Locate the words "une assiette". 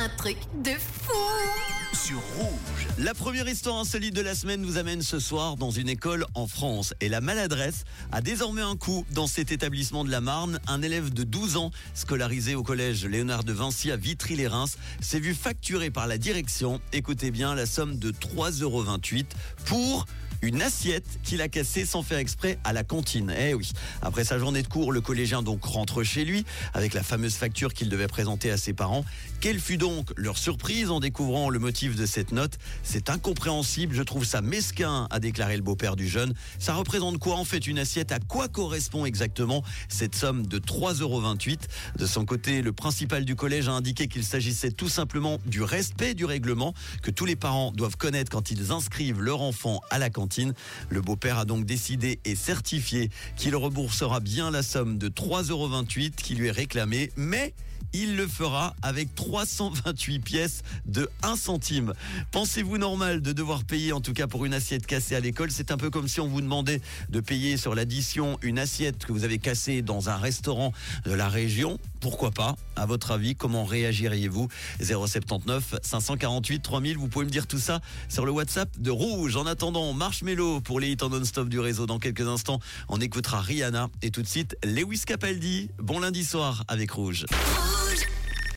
20.42-21.06, 37.66-38.12, 64.44-64.86, 68.42-69.04